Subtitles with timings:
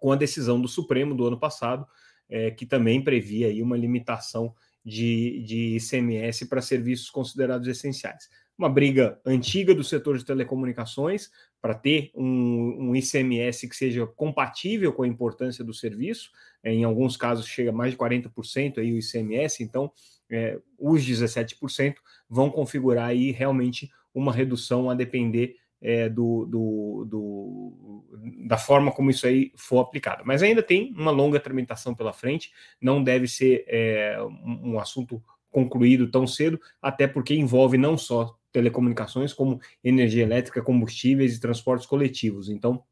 [0.00, 1.86] com a decisão do Supremo do ano passado,
[2.28, 8.28] é, que também previa aí uma limitação de, de ICMS para serviços considerados essenciais
[8.58, 11.30] uma briga antiga do setor de telecomunicações
[11.62, 16.30] para ter um, um, ICMS que seja compatível com a importância do serviço.
[16.62, 19.92] É, em alguns casos chega mais de 40% aí o ICMS, então
[20.28, 21.94] é, os 17%
[22.28, 28.04] vão configurar aí realmente uma redução a depender é, do, do, do,
[28.46, 30.24] da forma como isso aí for aplicado.
[30.26, 36.10] Mas ainda tem uma longa tramitação pela frente, não deve ser é, um assunto concluído
[36.10, 42.48] tão cedo, até porque envolve não só telecomunicações, como energia elétrica, combustíveis e transportes coletivos.
[42.48, 42.82] Então,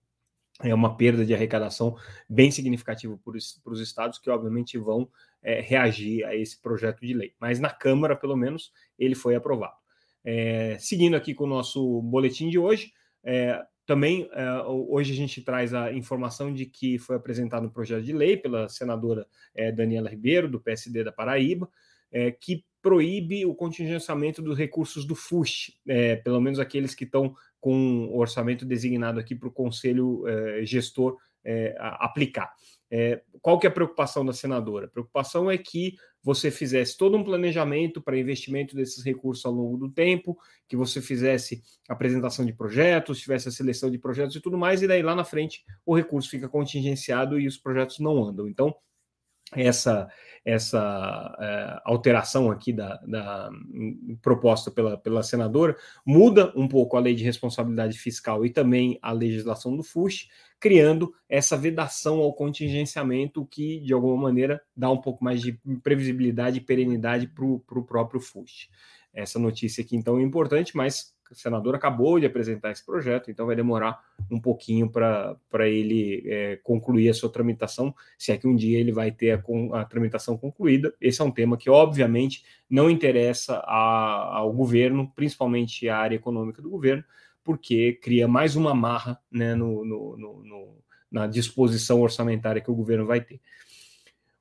[0.62, 1.97] é uma perda de arrecadação
[2.28, 5.09] bem significativa para os estados que, obviamente, vão
[5.43, 7.34] é, reagir a esse projeto de lei.
[7.39, 9.77] Mas na Câmara, pelo menos, ele foi aprovado.
[10.25, 12.93] É, seguindo aqui com o nosso boletim de hoje,
[13.23, 18.03] é, também é, hoje a gente traz a informação de que foi apresentado um projeto
[18.03, 21.71] de lei pela senadora é, Daniela Ribeiro, do PSD da Paraíba,
[22.11, 27.34] é, que proíbe o contingenciamento dos recursos do FUST, é, pelo menos aqueles que estão
[27.58, 32.52] com o orçamento designado aqui para o conselho é, gestor é, aplicar.
[32.88, 34.86] É, qual que é a preocupação da senadora?
[34.86, 39.76] A preocupação é que você fizesse todo um planejamento para investimento desses recursos ao longo
[39.76, 40.38] do tempo,
[40.69, 44.86] que você fizesse apresentação de projetos, tivesse a seleção de projetos e tudo mais, e
[44.86, 48.46] daí lá na frente o recurso fica contingenciado e os projetos não andam.
[48.46, 48.72] Então,
[49.52, 50.08] essa
[50.46, 53.50] essa é, alteração aqui da, da,
[54.22, 55.76] proposta pela, pela senadora
[56.06, 60.28] muda um pouco a lei de responsabilidade fiscal e também a legislação do FUSH,
[60.60, 66.58] criando essa vedação ao contingenciamento que, de alguma maneira, dá um pouco mais de previsibilidade
[66.58, 68.68] e perenidade para o próprio FUSH.
[69.12, 73.56] Essa notícia aqui, então, é importante, mas senador acabou de apresentar esse projeto, então vai
[73.56, 74.00] demorar
[74.31, 75.37] um pouquinho para
[75.69, 79.81] ele é, concluir a sua tramitação, se é que um dia ele vai ter a,
[79.81, 80.94] a tramitação concluída.
[81.00, 86.62] Esse é um tema que, obviamente, não interessa a, ao governo, principalmente a área econômica
[86.62, 87.04] do governo,
[87.44, 90.78] porque cria mais uma marra né, no, no, no,
[91.10, 93.41] na disposição orçamentária que o governo vai ter.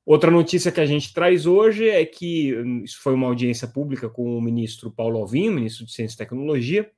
[0.06, 4.08] Outra notícia que a gente traz hoje é que hum, isso foi uma audiência pública
[4.08, 6.88] com o ministro Paulo Alvim, ministro de Ciência e Tecnologia.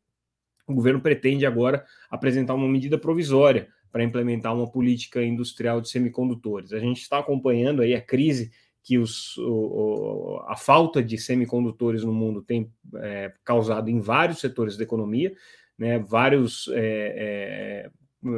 [0.66, 6.74] O governo pretende agora apresentar uma medida provisória para implementar uma política industrial de semicondutores.
[6.74, 8.50] A gente está acompanhando aí a crise
[8.82, 14.76] que os, o, a falta de semicondutores no mundo tem é, causado em vários setores
[14.76, 15.32] da economia,
[15.78, 17.90] né, vários é, é,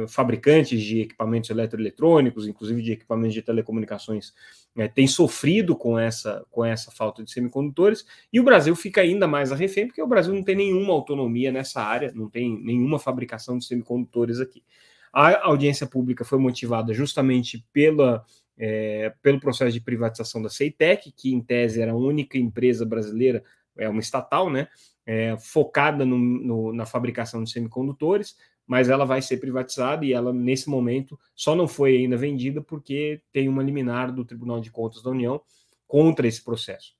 [0.07, 4.33] fabricantes de equipamentos eletroeletrônicos, inclusive de equipamentos de telecomunicações,
[4.75, 9.27] é, têm sofrido com essa, com essa falta de semicondutores, e o Brasil fica ainda
[9.27, 12.99] mais a refém, porque o Brasil não tem nenhuma autonomia nessa área, não tem nenhuma
[12.99, 14.63] fabricação de semicondutores aqui.
[15.11, 18.23] A audiência pública foi motivada justamente pela,
[18.57, 23.43] é, pelo processo de privatização da Ceitec, que em tese era a única empresa brasileira,
[23.77, 24.67] é uma estatal, né,
[25.05, 28.37] é, focada no, no, na fabricação de semicondutores,
[28.71, 33.21] mas ela vai ser privatizada e ela, nesse momento, só não foi ainda vendida porque
[33.29, 35.41] tem uma liminar do Tribunal de Contas da União
[35.85, 36.93] contra esse processo.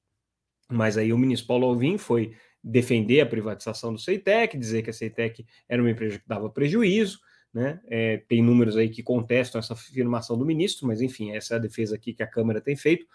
[0.69, 4.93] Mas aí o ministro Paulo Alvim foi defender a privatização do Ceitec, dizer que a
[4.93, 7.21] Ceitec era uma empresa que dava prejuízo,
[7.53, 7.79] né?
[7.87, 11.61] É, tem números aí que contestam essa afirmação do ministro, mas enfim, essa é a
[11.61, 13.05] defesa aqui que a Câmara tem feito.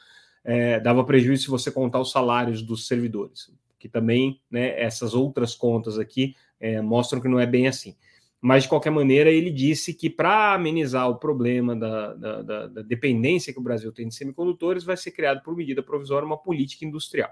[0.42, 5.54] É, dava prejuízo se você contar os salários dos servidores, que também, né, essas outras
[5.54, 7.94] contas aqui é, mostram que não é bem assim.
[8.46, 12.82] Mas de qualquer maneira ele disse que para amenizar o problema da, da, da, da,
[12.82, 16.84] dependência que o Brasil tem de semicondutores, vai ser criado por medida provisória uma política
[16.84, 17.30] industrial.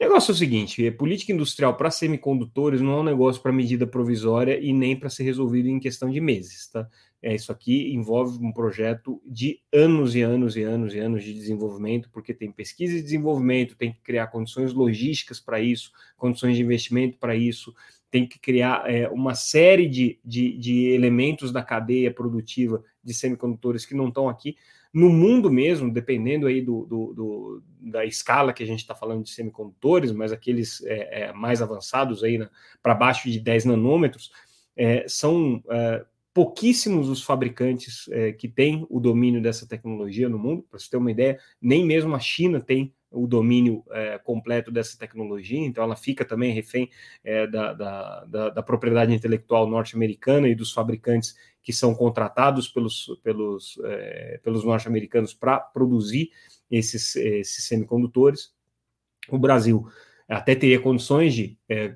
[0.00, 3.86] O negócio é o seguinte: política industrial para semicondutores não é um negócio para medida
[3.86, 6.88] provisória e nem para ser resolvido em questão de meses, tá?
[7.20, 11.34] É, isso aqui envolve um projeto de anos e anos e anos e anos de
[11.34, 16.62] desenvolvimento, porque tem pesquisa e desenvolvimento, tem que criar condições logísticas para isso, condições de
[16.62, 17.74] investimento para isso,
[18.16, 23.84] tem que criar é, uma série de, de, de, elementos da cadeia produtiva de semicondutores
[23.84, 24.56] que não estão aqui.
[24.90, 29.22] No mundo mesmo, dependendo aí do, do, do da escala que a gente está falando
[29.22, 32.38] de semicondutores, mas aqueles é, é, mais avançados aí
[32.82, 34.30] para baixo de 10 nanômetros,
[34.74, 36.02] é, são é,
[36.32, 40.64] pouquíssimos os fabricantes é, que têm o domínio dessa tecnologia no mundo.
[40.70, 44.98] Para você ter uma ideia, nem mesmo a China tem o domínio é, completo dessa
[44.98, 46.90] tecnologia, então ela fica também refém
[47.24, 53.06] é, da, da, da, da, propriedade intelectual norte-americana e dos fabricantes que são contratados pelos,
[53.22, 56.30] pelos, é, pelos norte-americanos para produzir
[56.70, 58.54] esses, esses semicondutores.
[59.28, 59.86] O Brasil
[60.28, 61.94] até teria condições de é,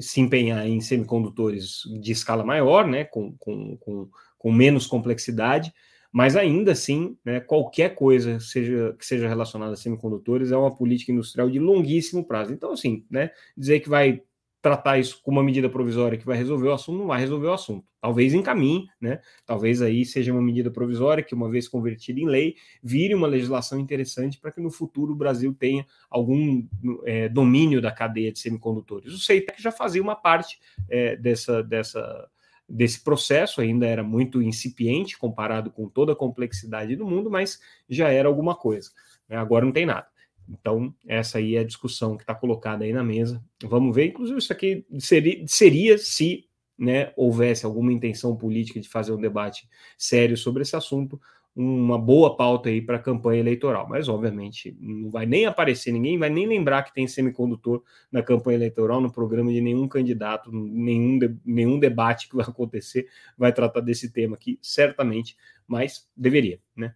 [0.00, 4.08] se empenhar em semicondutores de escala maior, né, com, com, com,
[4.38, 5.72] com menos complexidade,
[6.12, 11.12] mas ainda assim, né, qualquer coisa seja, que seja relacionada a semicondutores é uma política
[11.12, 12.52] industrial de longuíssimo prazo.
[12.52, 14.22] Então, assim, né, dizer que vai
[14.66, 17.52] tratar isso com uma medida provisória que vai resolver o assunto, não vai resolver o
[17.52, 17.86] assunto.
[18.00, 19.20] Talvez encaminhe, né?
[19.44, 23.78] Talvez aí seja uma medida provisória que, uma vez convertida em lei, vire uma legislação
[23.78, 26.66] interessante para que no futuro o Brasil tenha algum
[27.04, 29.12] é, domínio da cadeia de semicondutores.
[29.12, 30.58] O CEITEC já fazia uma parte
[30.88, 32.28] é, dessa, dessa,
[32.68, 38.08] desse processo, ainda era muito incipiente comparado com toda a complexidade do mundo, mas já
[38.08, 38.90] era alguma coisa.
[39.28, 39.36] Né?
[39.36, 40.08] Agora não tem nada.
[40.48, 43.42] Então, essa aí é a discussão que está colocada aí na mesa.
[43.62, 46.44] Vamos ver, inclusive, isso aqui seria, seria se
[46.78, 51.20] né, houvesse alguma intenção política de fazer um debate sério sobre esse assunto,
[51.56, 56.18] uma boa pauta aí para a campanha eleitoral, mas obviamente não vai nem aparecer ninguém,
[56.18, 57.82] vai nem lembrar que tem semicondutor
[58.12, 63.08] na campanha eleitoral, no programa de nenhum candidato, nenhum, de, nenhum debate que vai acontecer
[63.38, 65.34] vai tratar desse tema aqui, certamente,
[65.66, 66.94] mas deveria, né?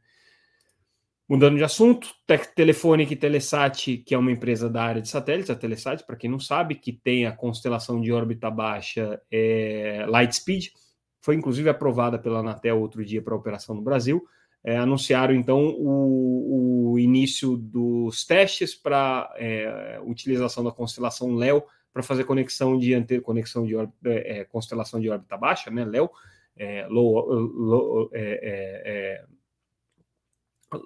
[1.26, 2.08] Mudando de assunto,
[2.56, 6.28] Telefônica e Telesat, que é uma empresa da área de satélites, a Telesat, para quem
[6.28, 10.72] não sabe, que tem a constelação de órbita baixa é, Lightspeed,
[11.20, 14.26] foi inclusive aprovada pela Anatel outro dia para operação no Brasil
[14.62, 22.02] é, anunciaram então o, o, início dos testes para é, utilização da constelação Léo para
[22.02, 25.84] fazer conexão de conexão de é, é, constelação de órbita baixa, né?
[25.84, 26.10] Léo,
[26.56, 29.24] é, low, low, é,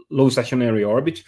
[0.08, 1.24] low, Stationary Orbit.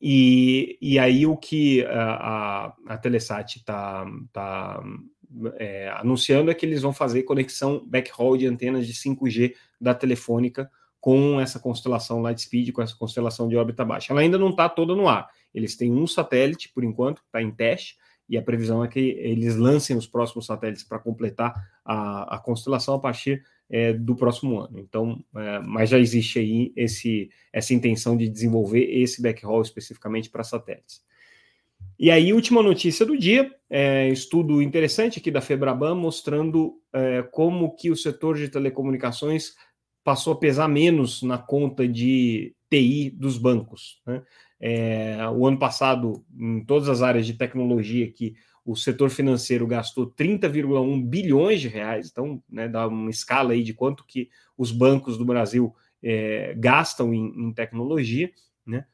[0.00, 4.82] e, e aí o que a, a, a Telesat está tá,
[6.00, 10.68] anunciando é que eles vão fazer conexão backhaul de antenas de 5G da Telefônica
[11.00, 14.12] com essa constelação Lightspeed, com essa constelação de órbita baixa.
[14.12, 15.28] Ela ainda não está toda no ar.
[15.54, 17.96] Eles têm um satélite, por enquanto, está em teste,
[18.28, 21.54] e a previsão é que eles lancem os próximos satélites para completar
[21.84, 24.78] a, a, constelação a partir é, do próximo ano.
[24.78, 30.44] Então, é, mas já existe aí esse, essa intenção de desenvolver esse backhaul especificamente para
[30.44, 31.02] satélites.
[31.98, 37.74] E aí, última notícia do dia, é, estudo interessante aqui da Febraban mostrando é, como
[37.74, 39.54] que o setor de telecomunicações
[40.08, 44.00] passou a pesar menos na conta de TI dos bancos.
[44.06, 44.22] Né?
[44.58, 48.34] É, o ano passado, em todas as áreas de tecnologia que
[48.64, 53.74] o setor financeiro gastou 30,1 bilhões de reais, então né, dá uma escala aí de
[53.74, 58.30] quanto que os bancos do Brasil é, gastam em, em tecnologia,
[58.66, 58.86] né?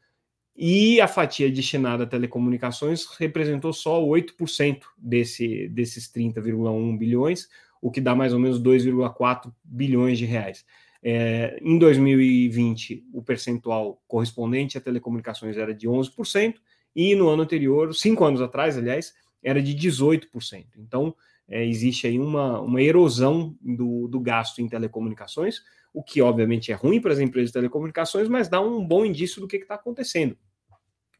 [0.56, 7.48] E a fatia destinada a telecomunicações representou só 8% desse, desses 30,1 bilhões,
[7.80, 10.64] o que dá mais ou menos 2,4 bilhões de reais.
[11.06, 16.54] É, em 2020, o percentual correspondente a telecomunicações era de 11%,
[16.96, 20.64] e no ano anterior, cinco anos atrás, aliás, era de 18%.
[20.78, 21.14] Então,
[21.46, 25.60] é, existe aí uma, uma erosão do, do gasto em telecomunicações,
[25.92, 29.42] o que obviamente é ruim para as empresas de telecomunicações, mas dá um bom indício
[29.42, 30.38] do que está acontecendo.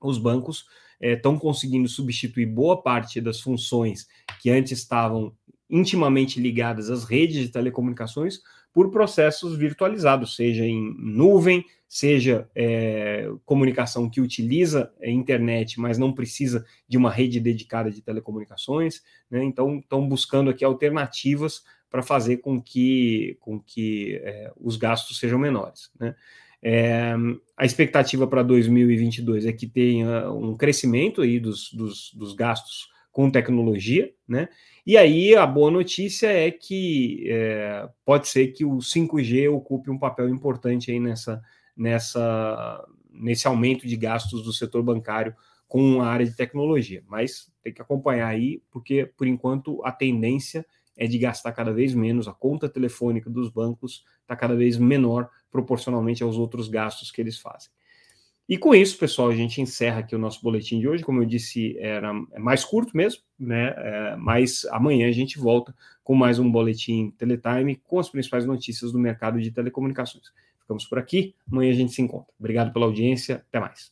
[0.00, 0.64] Os bancos
[0.98, 4.06] estão é, conseguindo substituir boa parte das funções
[4.40, 5.36] que antes estavam
[5.68, 8.40] intimamente ligadas às redes de telecomunicações
[8.74, 16.12] por processos virtualizados, seja em nuvem, seja é, comunicação que utiliza a internet, mas não
[16.12, 19.00] precisa de uma rede dedicada de telecomunicações.
[19.30, 19.44] Né?
[19.44, 25.38] Então, estão buscando aqui alternativas para fazer com que, com que é, os gastos sejam
[25.38, 25.88] menores.
[26.00, 26.16] Né?
[26.60, 27.14] É,
[27.56, 33.30] a expectativa para 2022 é que tenha um crescimento aí dos, dos, dos gastos com
[33.30, 34.48] tecnologia, né?
[34.86, 39.98] E aí a boa notícia é que é, pode ser que o 5G ocupe um
[39.98, 41.42] papel importante aí nessa,
[41.74, 45.34] nessa, nesse aumento de gastos do setor bancário
[45.66, 47.02] com a área de tecnologia.
[47.06, 51.94] Mas tem que acompanhar aí, porque por enquanto a tendência é de gastar cada vez
[51.94, 57.22] menos, a conta telefônica dos bancos está cada vez menor proporcionalmente aos outros gastos que
[57.22, 57.70] eles fazem.
[58.46, 61.02] E com isso, pessoal, a gente encerra aqui o nosso boletim de hoje.
[61.02, 63.72] Como eu disse, era mais curto mesmo, né?
[63.76, 68.92] É, mas amanhã a gente volta com mais um boletim Teletime com as principais notícias
[68.92, 70.24] do mercado de telecomunicações.
[70.60, 71.34] Ficamos por aqui.
[71.50, 72.32] Amanhã a gente se encontra.
[72.38, 73.42] Obrigado pela audiência.
[73.48, 73.90] Até mais.